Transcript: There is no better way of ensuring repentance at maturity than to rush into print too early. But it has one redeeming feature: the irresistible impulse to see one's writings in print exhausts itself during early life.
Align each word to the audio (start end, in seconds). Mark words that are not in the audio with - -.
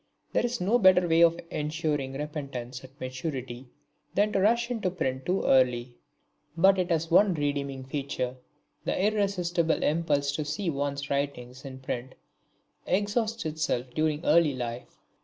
There 0.33 0.43
is 0.43 0.59
no 0.59 0.79
better 0.79 1.07
way 1.07 1.21
of 1.21 1.39
ensuring 1.51 2.13
repentance 2.13 2.83
at 2.83 2.99
maturity 2.99 3.67
than 4.15 4.31
to 4.33 4.39
rush 4.39 4.71
into 4.71 4.89
print 4.89 5.27
too 5.27 5.43
early. 5.43 5.93
But 6.57 6.79
it 6.79 6.89
has 6.89 7.11
one 7.11 7.35
redeeming 7.35 7.83
feature: 7.83 8.37
the 8.83 8.99
irresistible 8.99 9.83
impulse 9.83 10.31
to 10.37 10.43
see 10.43 10.71
one's 10.71 11.11
writings 11.11 11.65
in 11.65 11.81
print 11.81 12.15
exhausts 12.87 13.45
itself 13.45 13.91
during 13.93 14.25
early 14.25 14.55
life. 14.55 14.97